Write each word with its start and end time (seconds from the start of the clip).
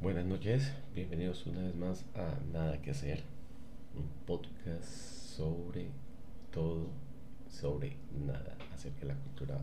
Buenas 0.00 0.26
noches, 0.26 0.72
bienvenidos 0.94 1.44
una 1.46 1.64
vez 1.64 1.74
más 1.74 2.04
a 2.14 2.32
Nada 2.52 2.80
que 2.80 2.92
hacer, 2.92 3.20
un 3.96 4.08
podcast 4.26 4.84
sobre 4.84 5.88
todo, 6.52 6.86
sobre 7.50 7.96
nada, 8.24 8.56
acerca 8.72 9.00
de 9.00 9.06
la 9.06 9.16
cultura 9.16 9.60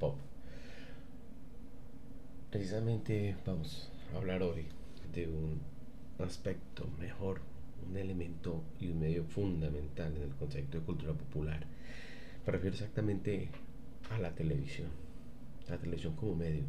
pop. 0.00 0.18
Precisamente 2.50 3.36
vamos 3.46 3.92
a 4.12 4.16
hablar 4.16 4.42
hoy 4.42 4.66
de 5.14 5.28
un 5.28 5.60
aspecto 6.18 6.88
mejor, 6.98 7.40
un 7.88 7.96
elemento 7.96 8.64
y 8.80 8.88
un 8.88 8.98
medio 8.98 9.22
fundamental 9.22 10.16
en 10.16 10.22
el 10.24 10.34
concepto 10.34 10.80
de 10.80 10.84
cultura 10.84 11.12
popular. 11.12 11.64
Me 12.44 12.52
refiero 12.52 12.74
exactamente 12.74 13.50
a 14.10 14.18
la 14.18 14.34
televisión, 14.34 14.88
la 15.68 15.78
televisión 15.78 16.16
como 16.16 16.34
medio 16.34 16.64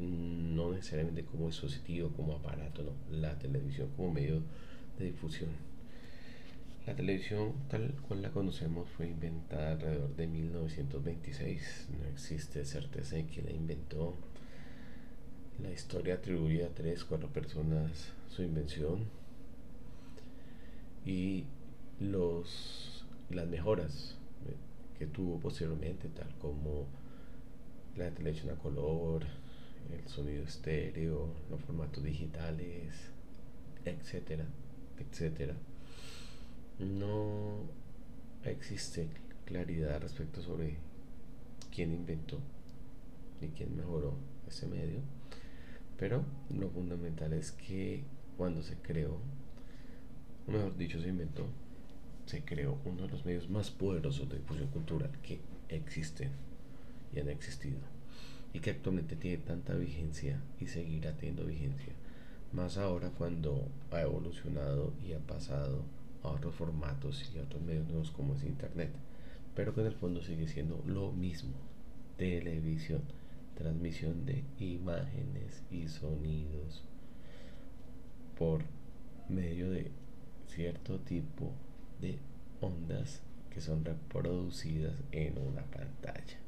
no 0.00 0.72
necesariamente 0.72 1.24
como 1.24 1.46
dispositivo, 1.46 2.10
como 2.10 2.34
aparato, 2.34 2.82
no, 2.82 2.92
la 3.10 3.38
televisión 3.38 3.88
como 3.96 4.12
medio 4.12 4.42
de 4.98 5.06
difusión. 5.06 5.50
La 6.86 6.94
televisión 6.94 7.52
tal 7.68 7.92
cual 8.06 8.22
la 8.22 8.30
conocemos 8.30 8.88
fue 8.90 9.08
inventada 9.08 9.72
alrededor 9.72 10.14
de 10.14 10.26
1926, 10.26 11.88
no 11.98 12.08
existe 12.08 12.64
certeza 12.64 13.16
de 13.16 13.26
quién 13.26 13.46
la 13.46 13.52
inventó. 13.52 14.14
La 15.60 15.72
historia 15.72 16.14
atribuye 16.14 16.64
a 16.64 16.68
tres, 16.68 17.04
cuatro 17.04 17.28
personas 17.28 18.12
su 18.28 18.42
invención 18.42 19.04
y 21.04 21.44
los, 21.98 23.04
las 23.30 23.48
mejoras 23.48 24.16
que 24.98 25.06
tuvo 25.06 25.38
posteriormente, 25.38 26.08
tal 26.08 26.28
como 26.38 26.86
la 27.96 28.10
televisión 28.10 28.50
a 28.50 28.56
color, 28.56 29.24
el 29.92 30.08
sonido 30.08 30.44
estéreo, 30.44 31.28
los 31.50 31.60
formatos 31.62 32.02
digitales, 32.02 32.94
etcétera, 33.84 34.46
etcétera. 34.98 35.54
No 36.78 37.60
existe 38.44 39.08
claridad 39.44 40.00
respecto 40.00 40.42
sobre 40.42 40.76
quién 41.74 41.92
inventó 41.92 42.38
y 43.40 43.48
quién 43.48 43.76
mejoró 43.76 44.14
ese 44.48 44.66
medio, 44.66 45.00
pero 45.98 46.24
lo 46.50 46.70
fundamental 46.70 47.32
es 47.32 47.52
que 47.52 48.04
cuando 48.36 48.62
se 48.62 48.76
creó, 48.76 49.18
o 50.46 50.50
mejor 50.50 50.76
dicho, 50.76 51.00
se 51.00 51.08
inventó, 51.08 51.46
se 52.26 52.44
creó 52.44 52.78
uno 52.84 53.02
de 53.02 53.08
los 53.08 53.24
medios 53.24 53.48
más 53.48 53.70
poderosos 53.70 54.28
de 54.28 54.38
difusión 54.38 54.68
cultural 54.68 55.10
que 55.22 55.40
existen 55.68 56.30
y 57.14 57.20
han 57.20 57.28
existido 57.28 57.78
y 58.56 58.60
que 58.60 58.70
actualmente 58.70 59.16
tiene 59.16 59.36
tanta 59.36 59.74
vigencia 59.74 60.40
y 60.58 60.68
seguirá 60.68 61.12
teniendo 61.12 61.44
vigencia. 61.44 61.92
Más 62.54 62.78
ahora 62.78 63.10
cuando 63.10 63.68
ha 63.90 64.00
evolucionado 64.00 64.94
y 65.06 65.12
ha 65.12 65.18
pasado 65.18 65.84
a 66.22 66.28
otros 66.28 66.54
formatos 66.54 67.30
y 67.34 67.38
a 67.38 67.42
otros 67.42 67.60
medios 67.60 67.86
nuevos 67.86 68.10
como 68.12 68.34
es 68.34 68.44
Internet, 68.44 68.92
pero 69.54 69.74
que 69.74 69.82
en 69.82 69.88
el 69.88 69.92
fondo 69.92 70.22
sigue 70.22 70.48
siendo 70.48 70.82
lo 70.86 71.12
mismo. 71.12 71.52
Televisión, 72.16 73.02
transmisión 73.58 74.24
de 74.24 74.42
imágenes 74.58 75.62
y 75.70 75.88
sonidos 75.88 76.82
por 78.38 78.62
medio 79.28 79.70
de 79.70 79.90
cierto 80.46 80.98
tipo 81.00 81.52
de 82.00 82.18
ondas 82.62 83.20
que 83.50 83.60
son 83.60 83.84
reproducidas 83.84 84.94
en 85.12 85.36
una 85.36 85.62
pantalla. 85.64 86.45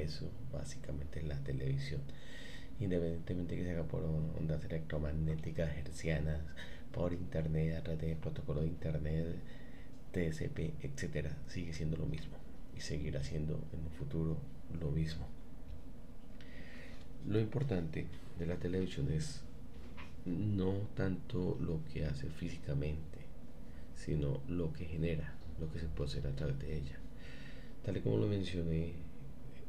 Eso 0.00 0.30
básicamente 0.50 1.20
es 1.20 1.26
la 1.26 1.38
televisión. 1.44 2.00
Independientemente 2.80 3.56
que 3.56 3.64
se 3.64 3.72
haga 3.72 3.84
por 3.84 4.02
ondas 4.02 4.64
electromagnéticas 4.64 5.76
hercianas, 5.76 6.40
por 6.92 7.12
internet, 7.12 7.76
a 7.76 7.82
través 7.82 8.00
de 8.00 8.16
protocolo 8.16 8.62
de 8.62 8.68
internet, 8.68 9.36
TCP, 10.12 10.74
etcétera, 10.82 11.36
sigue 11.46 11.72
siendo 11.74 11.96
lo 11.96 12.06
mismo 12.06 12.36
y 12.76 12.80
seguirá 12.80 13.22
siendo 13.22 13.60
en 13.72 13.80
un 13.80 13.90
futuro 13.90 14.38
lo 14.80 14.90
mismo. 14.90 15.26
Lo 17.26 17.38
importante 17.38 18.06
de 18.38 18.46
la 18.46 18.56
televisión 18.56 19.12
es 19.12 19.42
no 20.24 20.72
tanto 20.94 21.58
lo 21.60 21.84
que 21.92 22.06
hace 22.06 22.28
físicamente, 22.28 23.18
sino 23.94 24.40
lo 24.48 24.72
que 24.72 24.86
genera, 24.86 25.34
lo 25.60 25.70
que 25.70 25.78
se 25.78 25.86
puede 25.86 26.10
hacer 26.10 26.26
a 26.26 26.34
través 26.34 26.58
de 26.58 26.76
ella. 26.76 26.98
Tal 27.84 27.96
y 27.96 28.00
como 28.00 28.16
lo 28.16 28.26
mencioné 28.26 28.94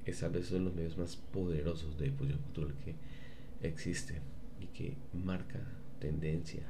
es 0.06 0.24
a 0.24 0.30
veces 0.30 0.52
uno 0.52 0.60
de 0.60 0.66
los 0.66 0.76
medios 0.76 0.98
más 0.98 1.16
poderosos 1.16 1.98
de 1.98 2.06
difusión 2.06 2.40
cultural 2.40 2.76
que 2.84 2.96
existe 3.68 4.22
y 4.60 4.68
que 4.68 4.98
marca 5.14 5.60
tendencia, 6.00 6.64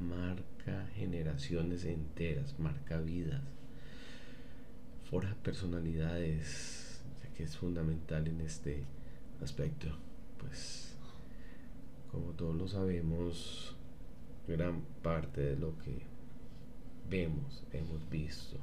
marca 0.00 0.88
generaciones 0.94 1.84
enteras, 1.84 2.58
marca 2.58 3.00
vidas, 3.00 3.42
forja 5.10 5.34
personalidades, 5.42 7.00
que 7.36 7.42
es 7.42 7.56
fundamental 7.56 8.26
en 8.28 8.40
este 8.40 8.84
aspecto. 9.42 9.88
Pues, 10.38 10.96
como 12.10 12.32
todos 12.32 12.56
lo 12.56 12.68
sabemos, 12.68 13.76
gran 14.48 14.82
parte 15.02 15.40
de 15.40 15.56
lo 15.56 15.76
que 15.78 16.02
vemos, 17.10 17.64
hemos 17.72 18.08
visto, 18.08 18.56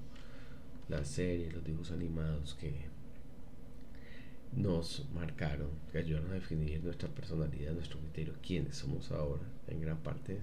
las 0.90 1.08
series, 1.08 1.54
los 1.54 1.64
dibujos 1.64 1.92
animados 1.92 2.56
que 2.56 2.93
nos 4.56 5.06
marcaron, 5.14 5.70
que 5.92 5.98
ayudaron 5.98 6.32
a 6.32 6.36
definir 6.36 6.84
nuestra 6.84 7.10
personalidad, 7.10 7.74
nuestro 7.74 8.00
criterio, 8.00 8.34
quiénes 8.46 8.76
somos 8.76 9.12
ahora, 9.12 9.44
en 9.68 9.82
gran 9.82 9.98
parte 9.98 10.40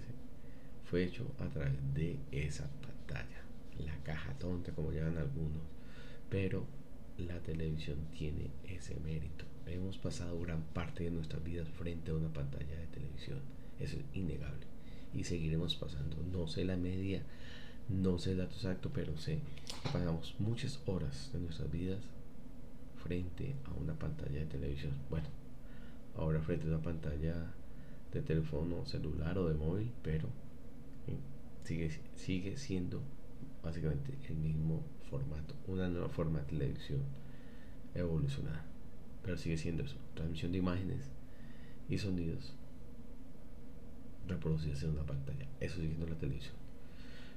fue 0.85 1.05
hecho 1.05 1.27
a 1.39 1.47
través 1.49 1.75
de 1.95 2.17
esa 2.33 2.69
pantalla, 2.83 3.43
la 3.79 3.97
caja 4.03 4.33
tonta 4.39 4.73
como 4.73 4.91
llaman 4.91 5.19
algunos, 5.19 5.63
pero 6.29 6.67
la 7.19 7.39
televisión 7.41 7.99
tiene 8.17 8.51
ese 8.65 8.97
mérito. 9.01 9.45
Hemos 9.67 9.99
pasado 9.99 10.41
gran 10.41 10.63
parte 10.63 11.05
de 11.05 11.11
nuestras 11.11 11.45
vidas 11.45 11.69
frente 11.69 12.11
a 12.11 12.15
una 12.15 12.33
pantalla 12.33 12.77
de 12.77 12.87
televisión, 12.89 13.39
eso 13.79 13.97
es 13.97 14.05
innegable, 14.15 14.67
y 15.15 15.25
seguiremos 15.25 15.77
pasando, 15.77 16.17
no 16.33 16.49
sé 16.49 16.65
la 16.65 16.77
media, 16.77 17.23
no 17.89 18.19
sé 18.19 18.33
el 18.33 18.39
dato 18.39 18.57
exacto, 18.57 18.91
pero 18.93 19.17
sé 19.17 19.39
que 19.85 19.91
pasamos 19.91 20.35
muchas 20.41 20.81
horas 20.87 21.31
de 21.33 21.39
nuestras 21.39 21.71
vidas 21.71 22.01
frente 23.03 23.55
a 23.67 23.73
una 23.81 23.95
pantalla 23.95 24.41
de 24.41 24.47
televisión. 24.47 24.93
Bueno, 25.09 25.27
ahora 26.17 26.41
frente 26.41 26.67
a 26.67 26.71
una 26.71 26.83
pantalla 26.83 27.53
de 28.13 28.23
teléfono 28.23 28.85
celular 28.87 29.39
o 29.39 29.49
de 29.49 29.55
móvil, 29.55 29.93
pero 30.03 30.29
eh, 31.07 31.17
sigue, 31.65 31.91
sigue 32.17 32.57
siendo 32.57 33.03
básicamente 33.63 34.13
el 34.29 34.37
mismo 34.37 34.83
formato, 35.11 35.55
una 35.67 35.89
nueva 35.89 36.09
forma 36.09 36.41
de 36.41 36.47
televisión 36.47 37.01
evolucionada, 37.95 38.65
pero 39.23 39.37
sigue 39.37 39.57
siendo 39.57 39.83
eso, 39.83 39.97
transmisión 40.15 40.53
de 40.53 40.59
imágenes 40.59 41.11
y 41.89 41.99
sonidos 41.99 42.55
reproducidos 44.29 44.83
en 44.85 44.91
una 44.91 45.03
pantalla, 45.05 45.47
eso 45.61 45.77
sigue 45.77 45.89
siendo 45.89 46.07
la 46.07 46.19
televisión. 46.19 46.55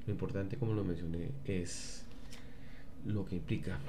Lo 0.06 0.14
importante, 0.14 0.58
como 0.58 0.74
lo 0.74 0.84
mencioné, 0.84 1.32
es 1.46 2.06
lo 3.06 3.26
que 3.26 3.36
implica 3.36 3.80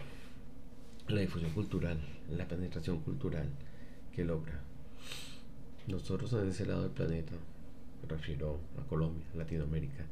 la 1.08 1.20
difusión 1.20 1.50
cultural, 1.52 1.98
la 2.30 2.48
penetración 2.48 3.00
cultural 3.00 3.48
que 4.12 4.24
logra. 4.24 4.60
Nosotros 5.86 6.32
en 6.32 6.48
ese 6.48 6.64
lado 6.64 6.82
del 6.82 6.92
planeta, 6.92 7.34
me 8.02 8.08
refiero 8.08 8.58
a 8.78 8.88
Colombia, 8.88 9.26
Latinoamérica, 9.34 10.06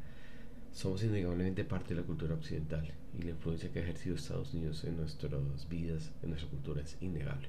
somos 0.72 1.02
innegablemente 1.02 1.64
parte 1.64 1.94
de 1.94 2.00
la 2.00 2.06
cultura 2.06 2.34
occidental 2.34 2.92
y 3.18 3.22
la 3.22 3.30
influencia 3.30 3.70
que 3.70 3.78
ha 3.78 3.82
ejercido 3.82 4.16
Estados 4.16 4.52
Unidos 4.52 4.84
en 4.84 4.96
nuestras 4.96 5.68
vidas, 5.68 6.10
en 6.22 6.30
nuestra 6.30 6.50
cultura, 6.50 6.82
es 6.82 6.96
innegable. 7.00 7.48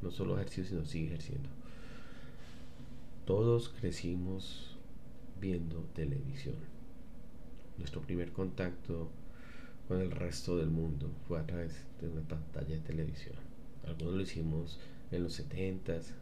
No 0.00 0.10
solo 0.10 0.36
ha 0.36 0.40
ejercido, 0.40 0.66
sino 0.66 0.84
sigue 0.84 1.08
ejerciendo. 1.08 1.48
Todos 3.26 3.68
crecimos 3.68 4.78
viendo 5.40 5.80
televisión. 5.94 6.56
Nuestro 7.78 8.00
primer 8.02 8.32
contacto 8.32 9.10
con 9.90 10.00
el 10.00 10.12
resto 10.12 10.56
del 10.56 10.70
mundo 10.70 11.10
fue 11.26 11.40
a 11.40 11.44
través 11.44 11.84
de 12.00 12.08
una 12.08 12.20
pantalla 12.20 12.76
de 12.76 12.80
televisión. 12.80 13.34
Algunos 13.84 14.14
lo 14.14 14.20
hicimos 14.20 14.78
en 15.10 15.24
los 15.24 15.40
70s, 15.40 16.12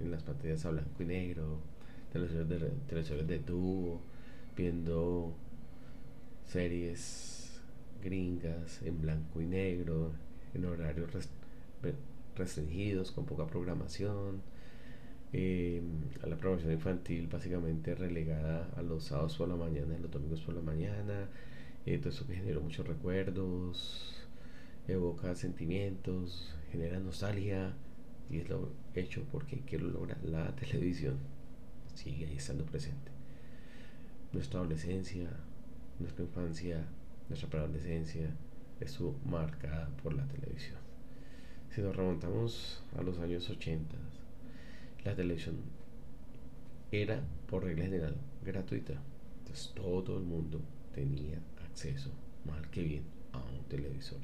en, 0.00 0.12
las 0.12 0.22
pantallas 0.22 0.64
a 0.64 0.70
blanco 0.70 1.02
y 1.02 1.06
negro, 1.06 1.58
televisores 2.12 3.26
de, 3.26 3.36
de 3.36 3.38
tubo, 3.40 4.00
viendo 4.56 5.34
series 6.46 7.60
gringas 8.00 8.80
en 8.82 9.02
blanco 9.02 9.42
y 9.42 9.46
negro, 9.46 10.12
en 10.54 10.66
horarios 10.66 11.10
restringidos, 12.36 13.10
con 13.10 13.26
poca 13.26 13.44
programación. 13.48 14.40
Em, 15.32 15.82
a 16.22 16.28
la 16.28 16.36
programación 16.36 16.74
infantil 16.74 17.26
básicamente 17.26 17.96
relegada 17.96 18.70
a 18.76 18.82
los 18.82 19.04
sábados 19.04 19.36
por 19.36 19.48
la 19.48 19.56
mañana 19.56 19.96
y 19.98 20.00
los 20.00 20.12
domingos 20.12 20.42
por 20.42 20.54
la 20.54 20.60
mañana 20.60 21.28
eh, 21.86 21.98
todo 21.98 22.10
eso 22.10 22.26
que 22.26 22.34
generó 22.34 22.60
muchos 22.60 22.86
recuerdos, 22.86 24.26
evoca 24.86 25.34
sentimientos, 25.34 26.54
genera 26.70 27.00
nostalgia 27.00 27.74
y 28.28 28.38
es 28.38 28.48
lo 28.48 28.72
hecho 28.94 29.24
porque 29.32 29.60
quiero 29.60 29.86
lograr 29.88 30.22
la 30.24 30.54
televisión. 30.56 31.18
sigue 31.94 32.26
ahí 32.26 32.36
estando 32.36 32.64
presente. 32.64 33.10
Nuestra 34.32 34.60
adolescencia, 34.60 35.28
nuestra 35.98 36.24
infancia, 36.24 36.86
nuestra 37.28 37.48
preadolescencia 37.48 38.30
estuvo 38.80 39.16
marcada 39.24 39.88
por 40.02 40.14
la 40.14 40.26
televisión. 40.28 40.78
Si 41.74 41.80
nos 41.80 41.96
remontamos 41.96 42.82
a 42.96 43.02
los 43.02 43.18
años 43.18 43.48
80, 43.48 43.96
la 45.04 45.14
televisión 45.14 45.56
era 46.92 47.22
por 47.48 47.64
regla 47.64 47.84
general 47.84 48.16
gratuita. 48.44 48.94
Entonces 49.40 49.72
todo 49.74 50.18
el 50.18 50.24
mundo 50.24 50.60
tenía 50.94 51.38
acceso, 51.80 52.10
mal 52.44 52.68
que 52.70 52.82
bien, 52.82 53.02
a 53.32 53.38
un 53.38 53.64
televisor. 53.68 54.18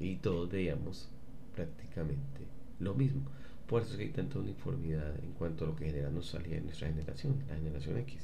Y 0.00 0.16
todos 0.16 0.50
veíamos 0.50 1.08
prácticamente 1.54 2.46
lo 2.80 2.94
mismo. 2.94 3.22
Por 3.66 3.82
eso 3.82 3.92
es 3.92 3.96
que 3.98 4.04
hay 4.04 4.10
tanta 4.10 4.38
uniformidad 4.38 5.18
en 5.22 5.32
cuanto 5.32 5.64
a 5.64 5.68
lo 5.68 5.76
que 5.76 5.86
genera 5.86 6.10
nostalgia 6.10 6.56
en 6.56 6.64
nuestra 6.64 6.88
generación, 6.88 7.42
la 7.48 7.56
generación 7.56 7.98
X. 7.98 8.22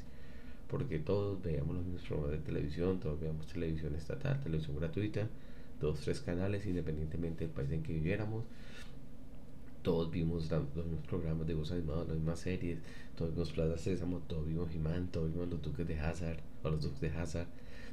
Porque 0.67 0.99
todos 0.99 1.41
veíamos 1.41 1.75
los 1.75 1.85
mismos 1.85 2.03
programas 2.03 2.31
de 2.31 2.45
televisión, 2.45 2.99
todos 2.99 3.19
veíamos 3.19 3.47
televisión 3.47 3.95
estatal, 3.95 4.39
televisión 4.41 4.77
gratuita, 4.77 5.27
dos, 5.79 6.01
tres 6.01 6.19
canales, 6.19 6.65
independientemente 6.65 7.45
del 7.45 7.53
país 7.53 7.71
en 7.71 7.83
que 7.83 7.93
viviéramos. 7.93 8.45
Todos 9.81 10.11
vimos 10.11 10.51
los 10.51 10.85
mismos 10.85 11.07
programas 11.07 11.47
de 11.47 11.53
voz 11.53 11.71
animados, 11.71 12.07
las 12.07 12.17
mismas 12.17 12.39
series, 12.39 12.79
todos 13.15 13.31
vimos 13.31 13.51
Plaza 13.51 13.77
Sésamo, 13.77 14.19
todos 14.27 14.45
vimos 14.47 14.73
He-Man, 14.73 15.07
todos 15.11 15.31
vimos 15.31 15.49
los 15.49 15.61
Duques 15.61 15.87
de 15.87 15.99
Hazard, 15.99 16.39
o 16.63 16.69
los 16.69 16.81
Duques 16.83 16.99
de 16.99 17.09
Hazard, 17.11 17.47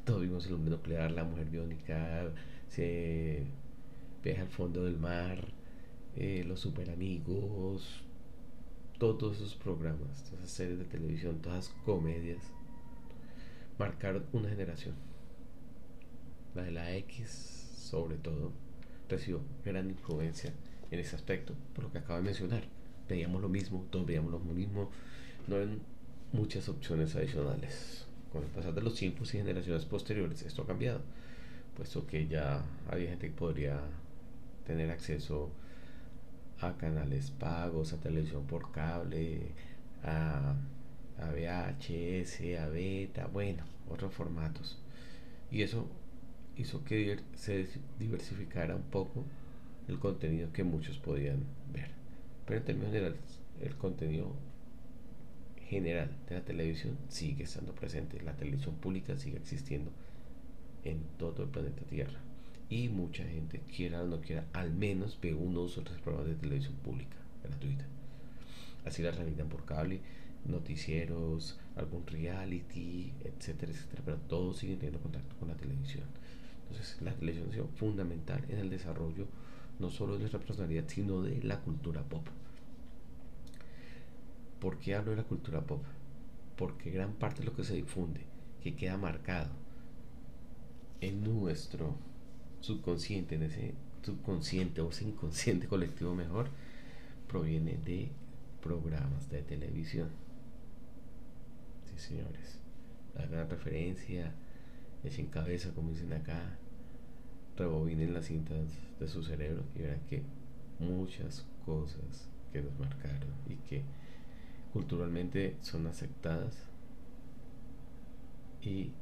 todos 0.06 0.22
vimos 0.22 0.46
el 0.46 0.54
hombre 0.54 0.70
nuclear, 0.70 1.10
la 1.10 1.24
mujer 1.24 1.50
biónica, 1.50 2.30
se 2.68 3.44
viaja 4.22 4.42
al 4.42 4.48
fondo 4.48 4.84
del 4.84 4.98
mar, 4.98 5.44
eh, 6.14 6.44
los 6.46 6.60
super 6.60 6.90
amigos, 6.90 8.04
todos 8.98 9.36
esos 9.36 9.56
programas, 9.56 10.22
todas 10.22 10.44
esas 10.44 10.50
series 10.52 10.78
de 10.78 10.84
televisión, 10.84 11.42
todas 11.42 11.66
esas 11.66 11.76
comedias, 11.82 12.38
marcaron 13.78 14.24
una 14.32 14.48
generación. 14.48 14.94
La 16.54 16.62
de 16.62 16.70
la 16.70 16.94
X, 16.94 17.28
sobre 17.76 18.16
todo, 18.16 18.52
recibió 19.08 19.40
gran 19.64 19.90
influencia 19.90 20.54
en 20.92 21.00
ese 21.00 21.16
aspecto, 21.16 21.54
por 21.74 21.84
lo 21.84 21.92
que 21.92 21.98
acabo 21.98 22.20
de 22.20 22.26
mencionar. 22.26 22.62
Veíamos 23.08 23.42
lo 23.42 23.48
mismo, 23.48 23.84
todos 23.90 24.06
veíamos 24.06 24.30
lo 24.30 24.38
mismo, 24.38 24.88
no 25.48 25.56
hay 25.56 25.80
muchas 26.32 26.68
opciones 26.68 27.16
adicionales. 27.16 28.06
Con 28.32 28.42
el 28.42 28.48
pasar 28.48 28.74
de 28.74 28.82
los 28.82 28.94
tiempos 28.94 29.34
y 29.34 29.38
generaciones 29.38 29.84
posteriores, 29.84 30.42
esto 30.42 30.62
ha 30.62 30.66
cambiado, 30.66 31.00
puesto 31.76 32.06
que 32.06 32.26
ya 32.26 32.62
había 32.90 33.10
gente 33.10 33.28
que 33.28 33.34
podría 33.34 33.80
tener 34.66 34.90
acceso 34.90 35.50
a 36.60 36.76
canales 36.76 37.30
pagos, 37.30 37.92
a 37.92 38.00
televisión 38.00 38.46
por 38.46 38.72
cable, 38.72 39.52
a, 40.02 40.54
a 41.18 41.30
VHS, 41.30 42.58
a 42.58 42.68
beta, 42.68 43.26
bueno, 43.26 43.64
otros 43.88 44.12
formatos. 44.12 44.78
Y 45.50 45.62
eso 45.62 45.86
hizo 46.56 46.84
que 46.84 47.18
se 47.34 47.68
diversificara 47.98 48.74
un 48.74 48.82
poco 48.82 49.24
el 49.88 49.98
contenido 49.98 50.52
que 50.52 50.64
muchos 50.64 50.98
podían 50.98 51.44
ver. 51.72 51.90
Pero 52.46 52.60
en 52.60 52.64
términos 52.64 52.92
generales, 52.92 53.20
el 53.60 53.76
contenido 53.76 54.32
general 55.68 56.10
de 56.28 56.36
la 56.36 56.44
televisión 56.44 56.96
sigue 57.08 57.44
estando 57.44 57.72
presente. 57.74 58.20
La 58.22 58.36
televisión 58.36 58.74
pública 58.76 59.16
sigue 59.16 59.36
existiendo 59.36 59.90
en 60.84 61.00
todo 61.18 61.42
el 61.42 61.48
planeta 61.48 61.82
Tierra 61.82 62.20
y 62.68 62.88
mucha 62.88 63.24
gente, 63.24 63.60
quiera 63.74 64.02
o 64.02 64.06
no 64.06 64.20
quiera, 64.20 64.44
al 64.52 64.72
menos 64.72 65.18
ve 65.20 65.34
unos 65.34 65.76
o 65.76 65.80
otros 65.80 66.00
programas 66.00 66.30
de 66.30 66.36
televisión 66.36 66.74
pública, 66.76 67.16
gratuita. 67.42 67.84
Así 68.84 69.02
la 69.02 69.12
transmiten 69.12 69.48
por 69.48 69.64
cable, 69.64 70.00
noticieros, 70.44 71.58
algún 71.76 72.06
reality, 72.06 73.12
etcétera, 73.24 73.72
etcétera, 73.72 74.02
pero 74.04 74.16
todos 74.28 74.58
siguen 74.58 74.78
teniendo 74.78 75.00
contacto 75.00 75.36
con 75.36 75.48
la 75.48 75.54
televisión. 75.54 76.04
Entonces, 76.68 77.00
la 77.02 77.12
televisión 77.12 77.48
ha 77.50 77.52
sido 77.52 77.68
fundamental 77.76 78.44
en 78.48 78.58
el 78.58 78.70
desarrollo 78.70 79.26
no 79.78 79.90
solo 79.90 80.14
de 80.14 80.20
nuestra 80.20 80.40
personalidad, 80.40 80.84
sino 80.88 81.22
de 81.22 81.42
la 81.42 81.60
cultura 81.60 82.02
pop. 82.02 82.26
¿Por 84.60 84.78
qué 84.78 84.94
hablo 84.94 85.10
de 85.12 85.18
la 85.18 85.24
cultura 85.24 85.60
pop? 85.60 85.82
Porque 86.56 86.90
gran 86.90 87.12
parte 87.14 87.40
de 87.40 87.46
lo 87.46 87.54
que 87.54 87.64
se 87.64 87.74
difunde, 87.74 88.22
que 88.62 88.74
queda 88.74 88.96
marcado 88.96 89.50
en 91.00 91.22
nuestro 91.22 91.96
subconsciente, 92.60 93.34
en 93.34 93.42
ese 93.42 93.74
subconsciente 94.02 94.80
o 94.80 94.90
ese 94.90 95.04
inconsciente 95.04 95.66
colectivo 95.68 96.14
mejor, 96.14 96.48
proviene 97.28 97.76
de 97.84 98.10
programas 98.62 99.28
de 99.30 99.42
televisión. 99.42 100.10
Sí, 101.84 101.98
señores. 101.98 102.58
La 103.14 103.26
gran 103.26 103.48
referencia, 103.48 104.34
es 105.04 105.18
en 105.18 105.26
cabeza, 105.26 105.72
como 105.74 105.90
dicen 105.90 106.12
acá, 106.12 106.58
rebobinen 107.56 108.12
las 108.12 108.26
cintas 108.26 108.66
de 108.98 109.08
su 109.08 109.22
cerebro 109.22 109.62
y 109.74 109.82
verán 109.82 110.00
que 110.08 110.22
muchas 110.78 111.46
cosas 111.64 112.28
que 112.52 112.62
nos 112.62 112.78
marcaron 112.78 113.30
y 113.48 113.56
que 113.68 113.82
culturalmente 114.76 115.56
son 115.62 115.86
aceptadas 115.86 116.54
y 118.60 118.92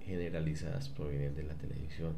generalizadas 0.00 0.88
provienen 0.88 1.34
de 1.34 1.42
la 1.42 1.52
televisión 1.52 2.14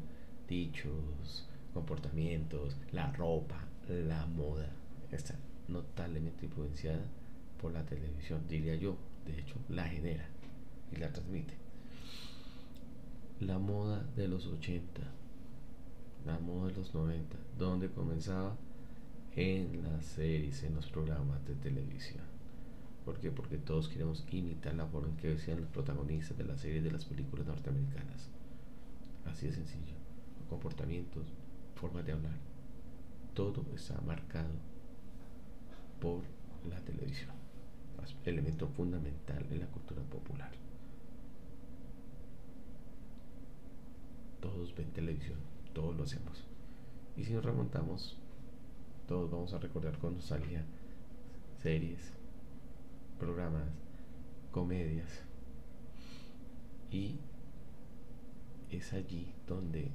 dichos, 0.47 1.45
comportamientos, 1.73 2.77
la 2.93 3.11
ropa, 3.11 3.67
la 3.89 4.25
moda, 4.27 4.69
está 5.11 5.35
notablemente 5.67 6.45
influenciada 6.45 7.03
por 7.61 7.73
la 7.73 7.83
televisión, 7.83 8.47
diría 8.47 8.75
yo, 8.75 8.95
de 9.25 9.37
hecho 9.41 9.55
la 9.67 9.89
genera 9.89 10.29
y 10.93 10.95
la 10.95 11.11
transmite. 11.11 11.55
La 13.41 13.59
moda 13.59 14.05
de 14.15 14.29
los 14.29 14.47
80, 14.47 15.01
la 16.25 16.39
moda 16.39 16.69
de 16.69 16.77
los 16.77 16.95
90, 16.95 17.35
donde 17.59 17.89
comenzaba 17.89 18.55
en 19.35 19.83
las 19.83 20.05
series, 20.05 20.63
en 20.63 20.75
los 20.75 20.87
programas 20.87 21.45
de 21.45 21.55
televisión. 21.55 22.30
¿Por 23.05 23.19
qué? 23.19 23.31
Porque 23.31 23.57
todos 23.57 23.89
queremos 23.89 24.25
imitar 24.31 24.75
la 24.75 24.85
forma 24.85 25.09
en 25.09 25.17
que 25.17 25.29
decían 25.29 25.61
los 25.61 25.69
protagonistas 25.69 26.37
de 26.37 26.43
las 26.43 26.61
series 26.61 26.83
de 26.83 26.91
las 26.91 27.05
películas 27.05 27.47
norteamericanas. 27.47 28.29
Así 29.25 29.47
de 29.47 29.53
sencillo 29.53 30.01
comportamientos, 30.51 31.31
formas 31.75 32.05
de 32.05 32.11
hablar, 32.11 32.35
todo 33.33 33.65
está 33.73 33.99
marcado 34.01 34.51
por 36.01 36.23
la 36.69 36.77
televisión, 36.81 37.31
elemento 38.25 38.67
fundamental 38.67 39.45
en 39.49 39.61
la 39.61 39.67
cultura 39.67 40.01
popular. 40.03 40.51
Todos 44.41 44.75
ven 44.75 44.91
televisión, 44.91 45.39
todos 45.73 45.95
lo 45.95 46.03
hacemos. 46.03 46.43
Y 47.15 47.23
si 47.23 47.31
nos 47.31 47.45
remontamos, 47.45 48.17
todos 49.07 49.31
vamos 49.31 49.53
a 49.53 49.59
recordar 49.59 49.97
cuando 49.99 50.19
salía 50.19 50.65
series, 51.63 52.11
programas, 53.21 53.61
comedias. 54.51 55.21
Y 56.89 57.19
es 58.71 58.93
allí 58.93 59.31
donde 59.47 59.91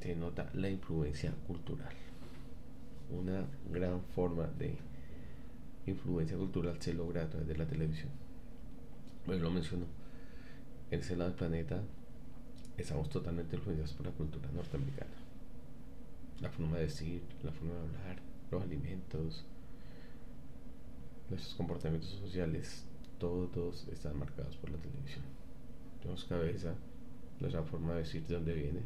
se 0.00 0.16
nota 0.16 0.50
la 0.52 0.68
influencia 0.68 1.32
cultural. 1.46 1.94
Una 3.08 3.46
gran 3.70 4.02
forma 4.16 4.48
de 4.48 4.76
influencia 5.86 6.36
cultural 6.36 6.76
se 6.82 6.92
logra 6.92 7.22
a 7.22 7.30
través 7.30 7.46
de 7.46 7.56
la 7.56 7.66
televisión. 7.66 8.10
Bueno, 9.24 9.44
lo 9.44 9.50
menciono. 9.52 9.86
En 10.90 11.00
ese 11.00 11.16
lado 11.16 11.30
del 11.30 11.38
planeta 11.38 11.82
estamos 12.76 13.08
totalmente 13.08 13.54
influenciados 13.54 13.94
por 13.94 14.06
la 14.06 14.12
cultura 14.12 14.50
norteamericana. 14.52 15.14
La 16.40 16.50
forma 16.50 16.78
de 16.78 16.86
decir, 16.86 17.22
la 17.44 17.52
forma 17.52 17.74
de 17.74 17.80
hablar, 17.80 18.22
los 18.50 18.62
alimentos, 18.62 19.46
nuestros 21.30 21.54
comportamientos 21.54 22.10
sociales, 22.10 22.84
todos 23.18 23.86
están 23.88 24.18
marcados 24.18 24.56
por 24.56 24.70
la 24.70 24.78
televisión. 24.78 25.24
Tenemos 26.00 26.24
cabeza, 26.24 26.74
nuestra 27.40 27.62
forma 27.62 27.94
de 27.94 28.00
decir 28.00 28.26
de 28.26 28.34
dónde 28.34 28.54
viene, 28.54 28.80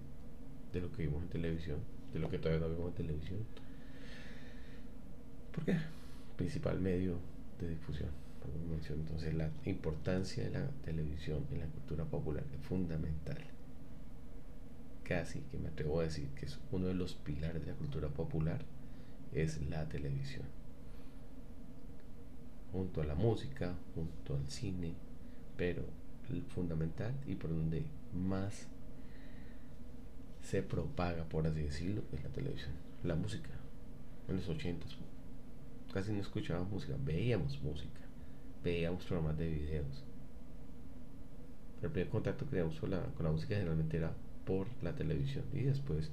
de 0.73 0.81
lo 0.81 0.93
que 0.93 1.03
vimos 1.03 1.23
en 1.23 1.29
televisión, 1.29 1.79
de 2.13 2.19
lo 2.21 2.31
que 2.31 2.39
todavía 2.39 2.67
no 2.67 2.73
vimos 2.73 2.91
en 2.91 2.95
televisión. 2.95 3.39
¿Por 5.53 5.65
qué? 5.65 5.77
Principal 6.37 6.81
medio 6.81 7.19
de 7.61 7.71
difusión. 7.71 8.11
Entonces 8.89 9.35
la 9.35 9.51
importancia 9.67 10.45
de 10.45 10.51
la 10.51 10.69
televisión 10.85 11.45
en 11.51 11.61
la 11.61 11.67
cultura 11.67 12.05
popular 12.05 12.45
es 12.55 12.67
fundamental. 12.67 13.39
Casi 15.03 15.41
que 15.41 15.59
me 15.59 15.69
atrevo 15.69 16.01
a 16.01 16.05
decir 16.05 16.29
que 16.31 16.47
es 16.47 16.59
uno 16.71 16.87
de 16.87 16.95
los 16.95 17.15
pilares 17.15 17.61
de 17.65 17.73
la 17.73 17.77
cultura 17.77 18.09
popular 18.09 18.61
es 19.33 19.61
la 19.69 19.87
televisión. 19.89 20.47
Junto 22.73 23.01
a 23.01 23.05
la 23.05 23.15
música, 23.15 23.75
junto 23.95 24.37
al 24.37 24.47
cine, 24.49 24.95
pero 25.57 25.83
el 26.31 26.43
fundamental 26.43 27.15
y 27.27 27.35
por 27.35 27.51
donde 27.51 27.85
más 28.15 28.69
se 30.43 30.63
propaga, 30.63 31.25
por 31.25 31.47
así 31.47 31.63
decirlo, 31.63 32.03
en 32.13 32.23
la 32.23 32.29
televisión. 32.31 32.73
La 33.05 33.15
música. 33.15 33.51
En 34.29 34.37
los 34.37 34.49
ochentas 34.49 34.97
casi 35.93 36.13
no 36.13 36.21
escuchábamos 36.21 36.71
música, 36.71 36.95
veíamos 37.05 37.61
música. 37.63 38.01
veíamos 38.63 39.05
programas 39.05 39.39
de 39.39 39.49
videos. 39.49 40.05
El 41.83 41.91
primer 41.91 42.09
contacto 42.09 42.45
que 42.45 42.51
teníamos 42.51 42.79
con 42.79 42.91
la, 42.91 43.03
con 43.15 43.25
la 43.25 43.33
música 43.33 43.55
generalmente 43.55 43.97
era 43.97 44.13
por 44.45 44.67
la 44.83 44.95
televisión 44.95 45.45
y 45.53 45.61
después 45.61 46.11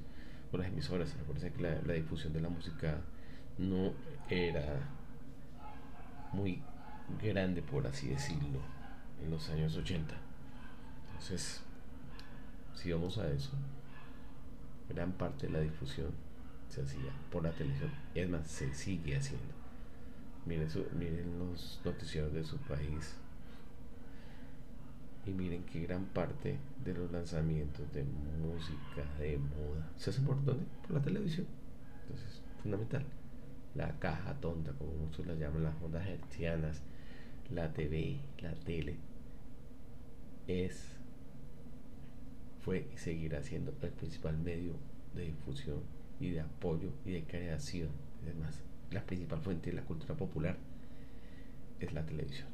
por 0.51 0.59
las 0.59 0.69
emisoras. 0.69 1.15
Recuerden 1.17 1.53
que 1.53 1.61
la, 1.61 1.81
la 1.81 1.93
difusión 1.93 2.33
de 2.33 2.41
la 2.41 2.49
música 2.49 3.01
no 3.57 3.93
era 4.29 4.89
muy 6.35 6.61
grande, 7.21 7.61
por 7.61 7.87
así 7.87 8.09
decirlo, 8.09 8.59
en 9.23 9.31
los 9.31 9.49
años 9.49 9.75
80. 9.75 10.13
Entonces, 11.07 11.61
si 12.73 12.91
vamos 12.91 13.17
a 13.17 13.29
eso, 13.29 13.51
gran 14.89 15.13
parte 15.13 15.47
de 15.47 15.53
la 15.53 15.59
difusión 15.59 16.11
se 16.69 16.81
hacía 16.81 17.11
por 17.31 17.43
la 17.43 17.51
televisión. 17.51 17.91
Es 18.13 18.29
más, 18.29 18.47
se 18.47 18.73
sigue 18.73 19.15
haciendo. 19.15 19.53
Miren, 20.45 20.67
miren 20.99 21.39
los 21.39 21.79
noticieros 21.83 22.33
de 22.33 22.43
su 22.43 22.57
país. 22.57 23.15
Y 25.25 25.31
miren 25.31 25.63
que 25.63 25.81
gran 25.81 26.05
parte 26.05 26.59
de 26.83 26.93
los 26.93 27.11
lanzamientos 27.11 27.91
de 27.93 28.03
música, 28.03 29.03
de 29.19 29.39
moda, 29.39 29.89
se 29.97 30.11
hacen 30.11 30.25
por 30.25 30.43
dónde? 30.43 30.65
Por 30.83 30.91
la 30.91 31.01
televisión. 31.01 31.47
Entonces, 32.03 32.41
fundamental. 32.61 33.03
La 33.75 33.99
caja 33.99 34.33
tonta, 34.39 34.71
como 34.73 34.93
muchos 34.93 35.27
la 35.27 35.35
llaman, 35.35 35.63
las 35.63 35.81
ondas 35.81 36.07
hertzianas, 36.07 36.81
la 37.49 37.73
TV, 37.73 38.19
la 38.39 38.53
tele, 38.53 38.95
es, 40.47 40.93
fue 42.61 42.87
y 42.93 42.97
seguirá 42.97 43.43
siendo 43.43 43.73
el 43.81 43.91
principal 43.91 44.37
medio 44.37 44.73
de 45.13 45.25
difusión 45.25 45.81
y 46.19 46.29
de 46.29 46.39
apoyo 46.39 46.91
y 47.05 47.11
de 47.11 47.23
creación. 47.25 47.89
Además, 48.23 48.61
la 48.91 49.05
principal 49.05 49.41
fuente 49.41 49.71
de 49.71 49.75
la 49.75 49.83
cultura 49.83 50.15
popular 50.15 50.57
es 51.79 51.93
la 51.93 52.05
televisión. 52.05 52.47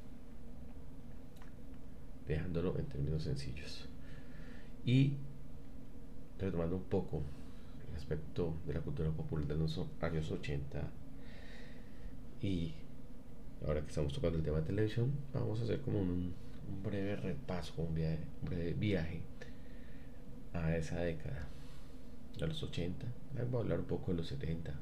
Dejándolo 2.28 2.78
en 2.80 2.86
términos 2.86 3.24
sencillos. 3.24 3.88
Y 4.86 5.14
retomando 6.40 6.78
un 6.78 6.84
poco 6.84 7.22
el 7.90 7.96
aspecto 7.96 8.56
de 8.66 8.74
la 8.74 8.82
cultura 8.82 9.12
popular 9.12 9.46
de 9.48 9.56
los 9.56 9.80
años 10.02 10.32
80 10.32 10.90
y 12.42 12.74
ahora 13.66 13.82
que 13.82 13.88
estamos 13.88 14.14
tocando 14.14 14.38
el 14.38 14.44
tema 14.44 14.60
de 14.60 14.68
televisión, 14.68 15.12
vamos 15.34 15.60
a 15.60 15.64
hacer 15.64 15.82
como 15.82 16.00
un, 16.00 16.34
breve 16.84 17.16
repaso, 17.18 17.74
un, 17.78 17.90
un 17.90 18.50
breve 18.50 18.74
viaje 18.74 19.22
a 20.54 20.76
esa 20.76 21.00
década 21.00 21.48
de 22.40 22.48
los 22.48 22.64
80. 22.64 23.06
Voy 23.50 23.60
a 23.60 23.64
hablar 23.64 23.80
un 23.80 23.86
poco 23.86 24.12
de 24.12 24.18
los 24.18 24.28
70. 24.28 24.74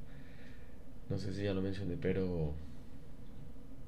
No 1.10 1.18
sé 1.18 1.34
si 1.34 1.44
ya 1.44 1.54
lo 1.54 1.62
mencioné, 1.62 1.98
pero 1.98 2.54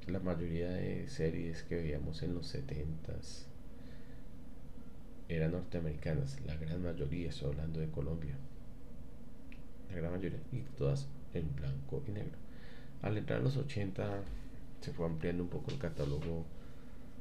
la 0.08 0.18
mayoría 0.18 0.70
de 0.70 1.08
series 1.08 1.62
que 1.62 1.76
veíamos 1.76 2.22
en 2.22 2.34
los 2.34 2.46
70 2.48 3.12
eran 5.28 5.52
norteamericanas. 5.52 6.38
La 6.46 6.56
gran 6.56 6.82
mayoría, 6.82 7.28
estoy 7.28 7.50
hablando 7.50 7.80
de 7.80 7.88
Colombia. 7.88 8.34
La 9.90 9.96
gran 9.96 10.12
mayoría. 10.12 10.40
Y 10.50 10.60
todas 10.76 11.06
en 11.32 11.54
blanco 11.54 12.02
y 12.06 12.10
negro. 12.10 12.36
Al 13.02 13.18
entrar 13.18 13.40
a 13.40 13.42
los 13.42 13.56
80 13.56 14.22
se 14.80 14.92
fue 14.92 15.06
ampliando 15.06 15.42
un 15.42 15.48
poco 15.48 15.70
el 15.70 15.78
catálogo 15.78 16.44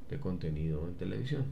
de 0.09 0.19
contenido 0.19 0.87
en 0.87 0.95
televisión. 0.95 1.45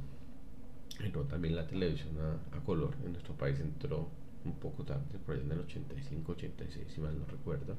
Entró 0.99 1.23
también 1.23 1.55
la 1.55 1.67
televisión 1.67 2.11
a, 2.19 2.59
color. 2.65 2.95
En 3.05 3.13
nuestro 3.13 3.33
país 3.35 3.59
entró 3.59 4.07
un 4.45 4.53
poco 4.53 4.83
tarde, 4.83 5.17
por 5.25 5.35
allá 5.35 5.43
en 5.43 5.51
el 5.51 5.59
85, 5.59 6.31
86, 6.31 6.87
si 6.93 7.01
mal 7.01 7.17
no 7.17 7.25
recuerdo, 7.25 7.75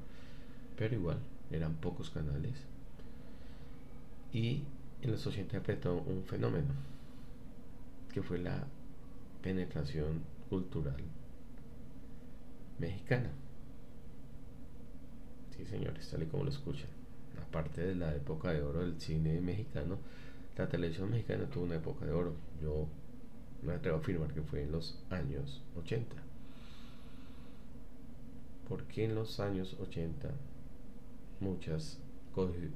pero 0.76 0.95
igual, 0.95 1.19
eran 1.50 1.75
pocos 1.76 2.11
canales. 2.11 2.54
Y 4.33 4.62
en 5.02 5.11
los 5.11 5.26
80 5.26 5.59
apretó 5.59 5.97
un 5.97 6.25
fenómeno, 6.25 6.73
que 8.12 8.23
fue 8.23 8.38
la 8.38 8.64
penetración 9.42 10.23
cultural 10.49 11.02
mexicana. 12.78 13.30
Sí, 15.60 15.66
señores, 15.66 16.08
tal 16.08 16.22
y 16.22 16.26
como 16.26 16.44
lo 16.44 16.50
escuchan. 16.50 16.88
Aparte 17.46 17.82
de 17.82 17.94
la 17.94 18.14
época 18.14 18.50
de 18.50 18.62
oro 18.62 18.80
del 18.80 18.98
cine 18.98 19.40
mexicano, 19.42 19.98
la 20.56 20.66
televisión 20.68 21.10
mexicana 21.10 21.44
tuvo 21.50 21.64
una 21.64 21.76
época 21.76 22.06
de 22.06 22.12
oro. 22.12 22.32
Yo 22.62 22.86
me 23.62 23.74
atrevo 23.74 23.98
a 23.98 24.00
afirmar 24.00 24.32
que 24.32 24.40
fue 24.40 24.62
en 24.62 24.72
los 24.72 24.98
años 25.10 25.62
80 25.76 26.16
porque 28.70 29.04
en 29.04 29.16
los 29.16 29.38
años 29.40 29.76
80 29.80 30.30
muchas, 31.40 31.98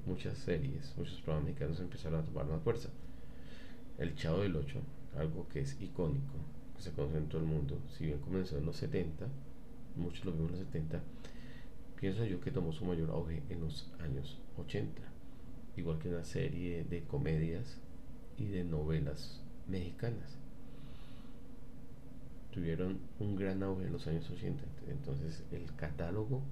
muchas 0.05 0.37
series, 0.37 0.93
muchos 0.99 1.23
programas 1.23 1.51
mexicanos 1.51 1.81
empezaron 1.81 2.21
a 2.21 2.25
tomar 2.25 2.47
más 2.47 2.61
fuerza. 2.63 2.91
El 3.97 4.15
Chavo 4.17 4.41
del 4.41 4.57
8, 4.57 4.81
algo 5.17 5.49
que 5.49 5.61
es 5.61 5.81
icónico, 5.81 6.35
que 6.77 6.83
se 6.83 6.91
conoce 6.91 7.17
en 7.17 7.29
todo 7.29 7.41
el 7.41 7.47
mundo, 7.47 7.79
si 7.97 8.07
bien 8.07 8.19
comenzó 8.19 8.59
en 8.59 8.67
los 8.67 8.77
70, 8.77 9.27
muchos 9.97 10.25
lo 10.25 10.33
vimos 10.33 10.51
en 10.51 10.59
los 10.59 10.67
70, 10.67 11.01
pienso 12.01 12.25
yo 12.25 12.41
que 12.41 12.51
tomó 12.51 12.73
su 12.73 12.85
mayor 12.85 13.11
auge 13.11 13.43
en 13.49 13.61
los 13.61 13.93
años 14.01 14.41
80, 14.57 15.03
igual 15.77 15.99
que 15.99 16.09
una 16.09 16.25
serie 16.25 16.85
de 16.85 17.03
comedias 17.05 17.79
y 18.37 18.47
de 18.47 18.65
novelas 18.65 19.43
mexicanas 19.69 20.39
tuvieron 22.53 23.01
un 23.19 23.35
gran 23.35 23.63
auge 23.63 23.87
en 23.87 23.93
los 23.93 24.07
años 24.07 24.31
80. 24.31 24.63
Entonces 24.89 25.43
el 25.51 25.75
catálogo 25.75 26.43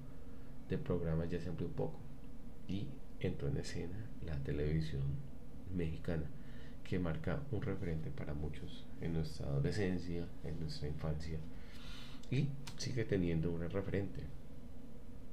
de 0.69 0.79
programas 0.79 1.31
ya 1.31 1.41
se 1.41 1.49
amplió 1.49 1.69
un 1.69 1.75
poco 1.75 2.01
y 2.67 2.89
entró 3.21 3.49
en 3.49 3.59
escena 3.59 4.07
la 4.25 4.37
televisión 4.43 5.03
mexicana 5.75 6.25
que 6.83 6.99
marca 6.99 7.41
un 7.53 7.63
referente 7.63 8.11
para 8.11 8.35
muchos 8.35 8.87
en 9.01 9.15
nuestra 9.15 9.47
adolescencia, 9.47 10.27
en 10.45 10.61
nuestra 10.61 10.89
infancia 10.89 11.39
y 12.31 12.49
sigue 12.79 13.05
teniendo 13.05 13.51
un 13.51 13.61
referente, 13.71 14.23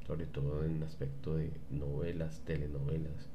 sobre 0.09 0.25
todo 0.25 0.65
en 0.65 0.77
el 0.77 0.81
aspecto 0.81 1.35
de 1.35 1.51
novelas, 1.69 2.41
telenovelas. 2.43 3.29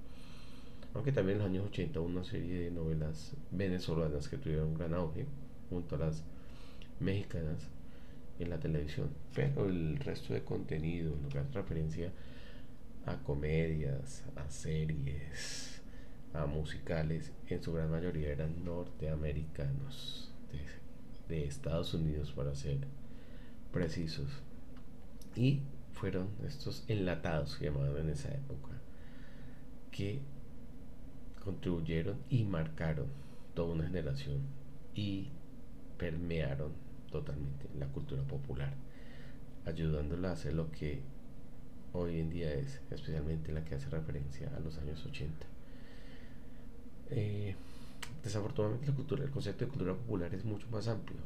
Aunque 0.93 1.13
también 1.13 1.37
en 1.37 1.45
los 1.45 1.51
años 1.53 1.67
80 1.69 2.01
una 2.01 2.25
serie 2.25 2.65
de 2.65 2.71
novelas 2.73 3.37
venezolanas 3.53 4.29
que 4.29 4.39
tuvieron 4.39 4.71
un 4.71 4.75
gran 4.75 4.93
auge 4.93 5.25
junto 5.71 5.95
a 5.95 5.99
las 5.99 6.25
mexicanas 6.99 7.69
en 8.41 8.51
la 8.51 8.59
televisión, 8.59 9.09
pero 9.37 9.67
el 9.67 9.99
resto 9.99 10.35
de 10.35 10.43
contenido, 10.43 11.15
lo 11.23 11.29
que 11.29 11.39
hace 11.39 11.53
referencia 11.53 12.11
a 13.07 13.19
comedias, 13.19 14.25
a 14.35 14.51
series, 14.51 15.81
a 16.33 16.47
musicales, 16.47 17.31
en 17.47 17.63
su 17.63 17.73
gran 17.73 17.89
mayoría 17.89 18.31
eran 18.31 18.65
norteamericanos, 18.65 20.33
de, 20.51 21.37
de 21.37 21.45
Estados 21.45 21.95
Unidos 21.95 22.33
para 22.33 22.53
ser 22.57 22.79
precisos, 23.71 24.43
y 25.37 25.61
fueron 25.95 26.29
estos 26.47 26.85
enlatados 26.89 27.57
que 27.57 27.67
llamaban 27.67 27.97
en 27.97 28.11
esa 28.11 28.33
época, 28.33 28.71
que 29.91 30.21
contribuyeron 31.43 32.19
y 32.29 32.45
marcaron 32.45 33.07
toda 33.55 33.75
una 33.75 33.85
generación 33.85 34.41
y 34.95 35.29
permearon 35.99 36.73
totalmente 37.11 37.69
la 37.79 37.87
cultura 37.87 38.23
popular, 38.23 38.75
ayudándola 39.65 40.31
a 40.31 40.33
hacer 40.33 40.55
lo 40.55 40.71
que 40.73 41.03
hoy 41.93 42.19
en 42.19 42.31
día 42.31 42.53
es, 42.53 42.81
especialmente 42.91 43.53
la 43.53 43.65
que 43.65 43.77
hace 43.77 43.89
referencia 43.89 44.51
a 44.57 44.61
los 44.61 44.79
años 44.79 45.05
80. 45.07 45.47
Eh, 47.11 47.55
desafortunadamente 48.23 48.91
el 48.91 49.31
concepto 49.31 49.65
de 49.65 49.71
cultura 49.71 49.95
popular 49.95 50.35
es 50.35 50.45
mucho 50.45 50.67
más 50.71 50.89
amplio, 50.89 51.21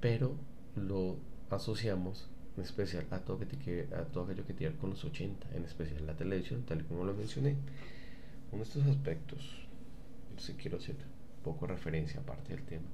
pero 0.00 0.34
lo 0.76 1.16
asociamos 1.48 2.28
en 2.56 2.62
especial 2.62 3.06
a 3.10 3.18
todo, 3.18 3.38
que 3.38 3.88
a 3.94 4.04
todo 4.04 4.24
aquello 4.24 4.46
que 4.46 4.54
tiene 4.54 4.76
con 4.76 4.90
los 4.90 5.04
80, 5.04 5.48
en 5.54 5.64
especial 5.64 6.06
la 6.06 6.14
televisión, 6.14 6.62
tal 6.64 6.80
y 6.80 6.84
como 6.84 7.04
lo 7.04 7.14
mencioné. 7.14 7.56
Uno 8.52 8.62
de 8.62 8.68
estos 8.68 8.86
aspectos, 8.86 9.66
si 10.38 10.52
quiero 10.54 10.78
hacer 10.78 10.96
poco 11.42 11.66
referencia 11.66 12.20
aparte 12.20 12.54
del 12.54 12.64
tema, 12.64 12.86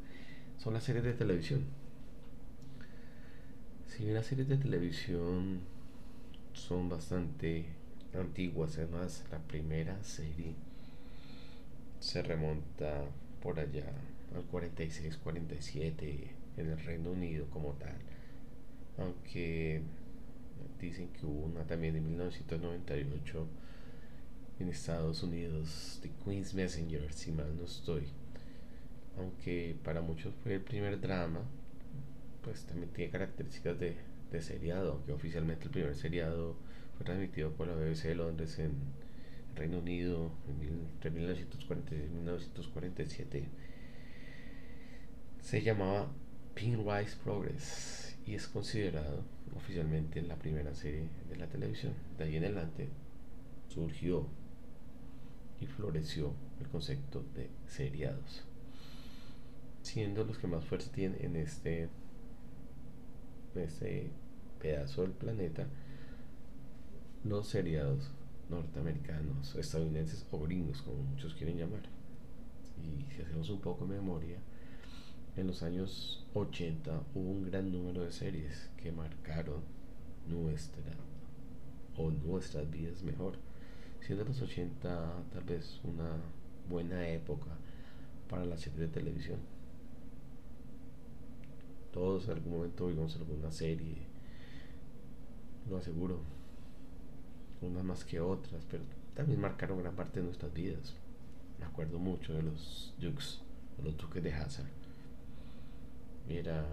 son 0.58 0.74
las 0.74 0.84
series 0.84 1.04
de 1.04 1.12
televisión. 1.12 1.64
Si 3.86 4.04
bien 4.04 4.14
las 4.14 4.26
series 4.26 4.48
de 4.48 4.56
televisión 4.56 5.60
son 6.54 6.88
bastante 6.88 7.66
antiguas, 8.14 8.78
además 8.78 9.24
la 9.30 9.38
primera 9.38 10.02
serie 10.02 10.54
se 11.98 12.22
remonta 12.22 13.04
por 13.42 13.60
allá 13.60 13.92
al 14.34 14.48
46-47 14.50 16.30
en 16.56 16.70
el 16.70 16.78
Reino 16.80 17.10
Unido 17.10 17.46
como 17.50 17.72
tal, 17.74 17.96
aunque 19.00 19.82
dicen 20.80 21.08
que 21.08 21.26
hubo 21.26 21.46
una 21.46 21.64
también 21.64 21.96
en 21.96 22.06
1998 22.06 23.46
en 24.60 24.68
Estados 24.68 25.22
Unidos, 25.22 25.98
The 26.02 26.10
Queen's 26.24 26.54
Messenger, 26.54 27.12
si 27.12 27.32
mal 27.32 27.56
no 27.56 27.64
estoy, 27.64 28.04
aunque 29.18 29.76
para 29.82 30.00
muchos 30.02 30.34
fue 30.42 30.54
el 30.54 30.60
primer 30.60 31.00
drama, 31.00 31.40
pues 32.42 32.64
también 32.64 32.90
tiene 32.92 33.10
características 33.10 33.78
de, 33.78 33.96
de 34.30 34.42
seriado, 34.42 34.92
aunque 34.92 35.12
oficialmente 35.12 35.64
el 35.64 35.70
primer 35.70 35.96
seriado 35.96 36.56
fue 36.96 37.04
transmitido 37.04 37.52
por 37.52 37.66
la 37.66 37.74
BBC 37.74 38.04
de 38.04 38.14
Londres 38.14 38.58
en, 38.58 38.72
Reino 39.56 39.78
Unido 39.78 40.30
entre 40.48 41.10
1940 41.10 41.94
y 41.94 41.98
1947 41.98 43.44
se 45.40 45.62
llamaba 45.62 46.08
Pinrise 46.54 47.16
Progress 47.22 48.09
y 48.26 48.34
es 48.34 48.46
considerado 48.48 49.22
oficialmente 49.56 50.22
la 50.22 50.36
primera 50.36 50.74
serie 50.74 51.08
de 51.28 51.36
la 51.36 51.46
televisión. 51.46 51.94
De 52.18 52.24
ahí 52.24 52.36
en 52.36 52.44
adelante 52.44 52.88
surgió 53.68 54.26
y 55.60 55.66
floreció 55.66 56.32
el 56.60 56.68
concepto 56.68 57.24
de 57.34 57.48
seriados, 57.66 58.44
siendo 59.82 60.24
los 60.24 60.38
que 60.38 60.46
más 60.46 60.64
fuerza 60.64 60.90
tienen 60.92 61.22
en 61.24 61.36
este, 61.36 61.88
en 63.54 63.62
este 63.62 64.10
pedazo 64.60 65.02
del 65.02 65.12
planeta 65.12 65.66
los 67.24 67.48
seriados 67.48 68.10
norteamericanos, 68.48 69.54
estadounidenses 69.54 70.26
o 70.30 70.40
gringos, 70.40 70.82
como 70.82 71.02
muchos 71.02 71.34
quieren 71.34 71.58
llamar. 71.58 71.82
Y 72.82 73.12
si 73.12 73.22
hacemos 73.22 73.50
un 73.50 73.60
poco 73.60 73.86
de 73.86 73.96
memoria, 73.96 74.38
en 75.40 75.46
los 75.46 75.62
años 75.62 76.22
80 76.34 77.02
hubo 77.14 77.30
un 77.30 77.50
gran 77.50 77.72
número 77.72 78.02
de 78.02 78.12
series 78.12 78.68
que 78.76 78.92
marcaron 78.92 79.62
nuestra 80.28 80.82
o 81.96 82.10
nuestras 82.10 82.70
vidas 82.70 83.02
mejor. 83.02 83.36
Siendo 84.00 84.24
los 84.24 84.40
80 84.42 85.24
tal 85.32 85.44
vez 85.44 85.80
una 85.82 86.16
buena 86.68 87.08
época 87.08 87.56
para 88.28 88.44
la 88.44 88.58
serie 88.58 88.80
de 88.80 88.88
televisión. 88.88 89.38
Todos 91.92 92.26
en 92.26 92.32
algún 92.32 92.52
momento 92.52 92.86
vimos 92.86 93.16
alguna 93.16 93.50
serie, 93.50 93.96
lo 95.68 95.78
aseguro, 95.78 96.20
unas 97.62 97.82
más 97.82 98.04
que 98.04 98.20
otras, 98.20 98.64
pero 98.70 98.84
también 99.14 99.40
marcaron 99.40 99.78
gran 99.78 99.96
parte 99.96 100.20
de 100.20 100.26
nuestras 100.26 100.52
vidas. 100.52 100.94
Me 101.58 101.66
acuerdo 101.66 101.98
mucho 101.98 102.32
de 102.32 102.42
los 102.42 102.94
Dukes, 103.00 103.40
de 103.78 103.84
los 103.84 103.96
Duques 103.96 104.22
de 104.22 104.32
Hazard. 104.32 104.80
Era 106.30 106.64